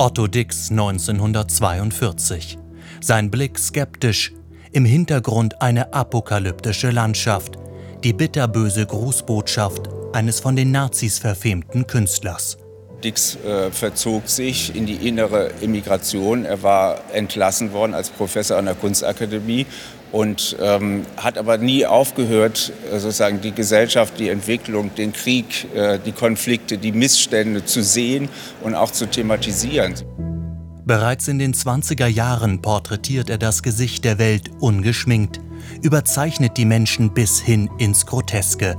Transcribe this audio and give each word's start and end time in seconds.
Otto 0.00 0.28
Dix 0.28 0.70
1942. 0.70 2.56
Sein 3.00 3.32
Blick 3.32 3.58
skeptisch, 3.58 4.32
im 4.70 4.84
Hintergrund 4.84 5.60
eine 5.60 5.92
apokalyptische 5.92 6.92
Landschaft, 6.92 7.58
die 8.04 8.12
bitterböse 8.12 8.86
Grußbotschaft 8.86 9.88
eines 10.12 10.38
von 10.38 10.54
den 10.54 10.70
Nazis 10.70 11.18
verfemten 11.18 11.88
Künstlers. 11.88 12.58
Dix 13.04 13.36
äh, 13.36 13.70
verzog 13.70 14.28
sich 14.28 14.74
in 14.74 14.86
die 14.86 15.08
innere 15.08 15.50
Immigration. 15.60 16.44
Er 16.44 16.62
war 16.62 17.00
entlassen 17.12 17.72
worden 17.72 17.94
als 17.94 18.10
Professor 18.10 18.56
an 18.56 18.64
der 18.64 18.74
Kunstakademie 18.74 19.66
und 20.10 20.56
ähm, 20.60 21.04
hat 21.16 21.36
aber 21.38 21.58
nie 21.58 21.86
aufgehört, 21.86 22.72
äh, 22.90 22.98
sozusagen 22.98 23.40
die 23.40 23.52
Gesellschaft, 23.52 24.18
die 24.18 24.28
Entwicklung, 24.30 24.94
den 24.94 25.12
Krieg, 25.12 25.66
äh, 25.74 25.98
die 26.04 26.12
Konflikte, 26.12 26.78
die 26.78 26.92
Missstände 26.92 27.64
zu 27.64 27.82
sehen 27.82 28.28
und 28.62 28.74
auch 28.74 28.90
zu 28.90 29.06
thematisieren. 29.06 29.94
Bereits 30.84 31.28
in 31.28 31.38
den 31.38 31.52
20er 31.52 32.06
Jahren 32.06 32.62
porträtiert 32.62 33.28
er 33.28 33.36
das 33.36 33.62
Gesicht 33.62 34.06
der 34.06 34.18
Welt 34.18 34.50
ungeschminkt, 34.58 35.40
überzeichnet 35.82 36.56
die 36.56 36.64
Menschen 36.64 37.12
bis 37.12 37.38
hin 37.38 37.68
ins 37.78 38.06
Groteske. 38.06 38.74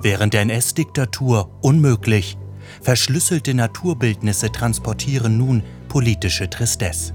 Während 0.00 0.32
der 0.32 0.42
NS-Diktatur 0.42 1.50
unmöglich, 1.60 2.38
verschlüsselte 2.82 3.54
Naturbildnisse 3.54 4.50
transportieren 4.52 5.36
nun 5.36 5.62
politische 5.88 6.48
Tristesse. 6.48 7.14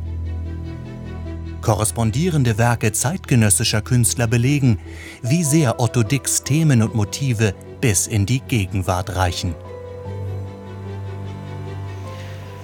Korrespondierende 1.62 2.58
Werke 2.58 2.92
zeitgenössischer 2.92 3.82
Künstler 3.82 4.28
belegen, 4.28 4.80
wie 5.22 5.44
sehr 5.44 5.80
Otto 5.80 6.04
Dicks 6.04 6.44
Themen 6.44 6.82
und 6.82 6.94
Motive 6.94 7.54
bis 7.80 8.08
in 8.08 8.26
die 8.26 8.42
Gegenwart 8.42 9.16
reichen. 9.16 9.56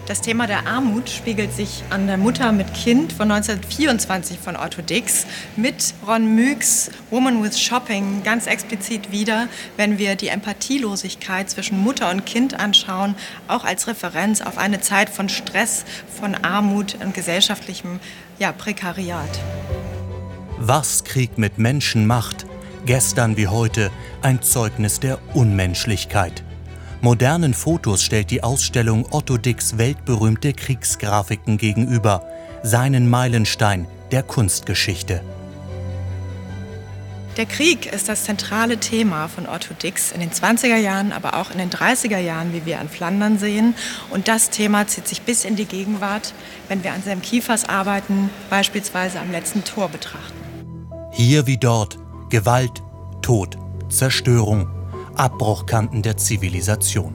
Das 0.09 0.21
Thema 0.21 0.47
der 0.47 0.65
Armut 0.65 1.07
spiegelt 1.07 1.53
sich 1.53 1.83
an 1.91 2.07
der 2.07 2.17
Mutter 2.17 2.51
mit 2.51 2.73
Kind 2.73 3.13
von 3.13 3.31
1924 3.31 4.39
von 4.39 4.55
Otto 4.55 4.81
Dix 4.81 5.27
mit 5.55 5.93
Ron 6.07 6.33
Myks 6.33 6.89
Woman 7.11 7.43
with 7.43 7.59
Shopping 7.59 8.23
ganz 8.23 8.47
explizit 8.47 9.11
wieder, 9.11 9.47
wenn 9.77 9.99
wir 9.99 10.15
die 10.15 10.29
Empathielosigkeit 10.29 11.47
zwischen 11.51 11.77
Mutter 11.83 12.09
und 12.09 12.25
Kind 12.25 12.59
anschauen, 12.59 13.13
auch 13.47 13.63
als 13.63 13.85
Referenz 13.85 14.41
auf 14.41 14.57
eine 14.57 14.81
Zeit 14.81 15.11
von 15.11 15.29
Stress, 15.29 15.85
von 16.19 16.33
Armut 16.33 16.97
und 17.05 17.13
gesellschaftlichem 17.13 17.99
ja, 18.39 18.51
Prekariat. 18.51 19.39
Was 20.57 21.03
Krieg 21.03 21.37
mit 21.37 21.59
Menschen 21.59 22.07
macht, 22.07 22.47
gestern 22.87 23.37
wie 23.37 23.47
heute 23.47 23.91
ein 24.23 24.41
Zeugnis 24.41 24.99
der 24.99 25.19
Unmenschlichkeit. 25.35 26.43
Modernen 27.01 27.53
Fotos 27.53 28.03
stellt 28.03 28.29
die 28.29 28.43
Ausstellung 28.43 29.05
Otto 29.09 29.37
Dicks 29.37 29.77
weltberühmte 29.77 30.51
Kriegsgrafiken 30.51 31.57
gegenüber, 31.57 32.25
seinen 32.61 33.09
Meilenstein 33.09 33.87
der 34.11 34.21
Kunstgeschichte. 34.21 35.23
Der 37.37 37.45
Krieg 37.45 37.85
ist 37.85 38.09
das 38.09 38.25
zentrale 38.25 38.81
Thema 38.81 39.29
von 39.29 39.47
Otto 39.47 39.73
Dix 39.73 40.11
in 40.11 40.19
den 40.19 40.31
20er 40.31 40.75
Jahren, 40.75 41.13
aber 41.13 41.35
auch 41.35 41.51
in 41.51 41.57
den 41.57 41.69
30er 41.69 42.17
Jahren, 42.17 42.53
wie 42.53 42.65
wir 42.65 42.81
an 42.81 42.89
Flandern 42.89 43.39
sehen. 43.39 43.75
Und 44.09 44.27
das 44.27 44.49
Thema 44.49 44.85
zieht 44.87 45.07
sich 45.07 45.21
bis 45.21 45.45
in 45.45 45.55
die 45.55 45.63
Gegenwart, 45.63 46.33
wenn 46.67 46.83
wir 46.83 46.91
an 46.91 47.01
seinem 47.01 47.21
Kiefers 47.21 47.63
arbeiten, 47.69 48.29
beispielsweise 48.49 49.21
am 49.21 49.31
letzten 49.31 49.63
Tor 49.63 49.87
betrachten. 49.87 50.37
Hier 51.13 51.47
wie 51.47 51.57
dort 51.57 51.97
Gewalt, 52.29 52.83
Tod, 53.21 53.57
Zerstörung, 53.87 54.67
Abbruchkanten 55.19 56.01
der 56.01 56.15
Zivilisation. 56.15 57.13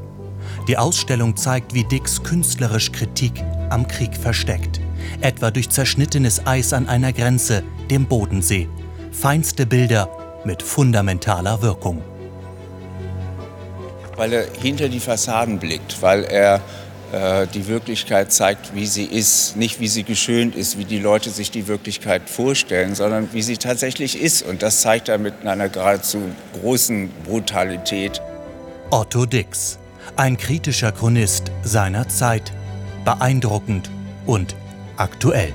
Die 0.68 0.76
Ausstellung 0.76 1.36
zeigt, 1.36 1.72
wie 1.72 1.84
Dix 1.84 2.22
künstlerisch 2.22 2.92
Kritik 2.92 3.42
am 3.70 3.88
Krieg 3.88 4.14
versteckt, 4.14 4.78
etwa 5.22 5.50
durch 5.50 5.70
zerschnittenes 5.70 6.46
Eis 6.46 6.74
an 6.74 6.86
einer 6.86 7.14
Grenze, 7.14 7.62
dem 7.90 8.04
Bodensee. 8.04 8.68
Feinste 9.10 9.64
Bilder 9.64 10.10
mit 10.44 10.62
fundamentaler 10.62 11.62
Wirkung. 11.62 12.02
Weil 14.16 14.34
er 14.34 14.44
hinter 14.60 14.90
die 14.90 15.00
Fassaden 15.00 15.58
blickt, 15.58 16.02
weil 16.02 16.24
er 16.24 16.60
die 17.54 17.68
Wirklichkeit 17.68 18.32
zeigt, 18.32 18.74
wie 18.74 18.86
sie 18.86 19.04
ist, 19.04 19.56
nicht 19.56 19.78
wie 19.78 19.88
sie 19.88 20.02
geschönt 20.02 20.56
ist, 20.56 20.78
wie 20.78 20.84
die 20.84 20.98
Leute 20.98 21.30
sich 21.30 21.50
die 21.50 21.68
Wirklichkeit 21.68 22.28
vorstellen, 22.28 22.94
sondern 22.94 23.28
wie 23.32 23.42
sie 23.42 23.56
tatsächlich 23.56 24.20
ist. 24.20 24.42
Und 24.42 24.62
das 24.62 24.80
zeigt 24.80 25.08
er 25.08 25.18
mit 25.18 25.46
einer 25.46 25.68
geradezu 25.68 26.22
großen 26.60 27.10
Brutalität. 27.24 28.20
Otto 28.90 29.26
Dix, 29.26 29.78
ein 30.16 30.36
kritischer 30.36 30.92
Chronist 30.92 31.52
seiner 31.62 32.08
Zeit, 32.08 32.52
beeindruckend 33.04 33.90
und 34.26 34.56
aktuell. 34.96 35.52